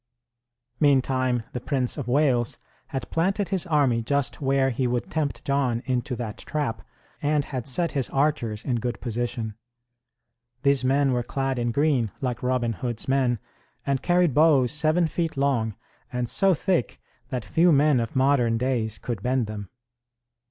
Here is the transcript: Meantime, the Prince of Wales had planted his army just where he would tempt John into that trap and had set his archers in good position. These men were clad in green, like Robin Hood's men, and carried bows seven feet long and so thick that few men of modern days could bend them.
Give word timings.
Meantime, 0.79 1.43
the 1.53 1.59
Prince 1.61 1.95
of 1.95 2.07
Wales 2.07 2.57
had 2.87 3.07
planted 3.11 3.49
his 3.49 3.67
army 3.67 4.01
just 4.01 4.41
where 4.41 4.71
he 4.71 4.87
would 4.87 5.11
tempt 5.11 5.45
John 5.45 5.83
into 5.85 6.15
that 6.15 6.39
trap 6.39 6.81
and 7.21 7.45
had 7.45 7.67
set 7.67 7.91
his 7.91 8.09
archers 8.09 8.65
in 8.65 8.77
good 8.77 8.99
position. 8.99 9.53
These 10.63 10.83
men 10.83 11.11
were 11.11 11.21
clad 11.21 11.59
in 11.59 11.69
green, 11.69 12.09
like 12.19 12.41
Robin 12.41 12.73
Hood's 12.73 13.07
men, 13.07 13.37
and 13.85 14.01
carried 14.01 14.33
bows 14.33 14.71
seven 14.71 15.05
feet 15.05 15.37
long 15.37 15.75
and 16.11 16.27
so 16.27 16.55
thick 16.55 16.99
that 17.29 17.45
few 17.45 17.71
men 17.71 17.99
of 17.99 18.15
modern 18.15 18.57
days 18.57 18.97
could 18.97 19.21
bend 19.21 19.45
them. 19.45 19.69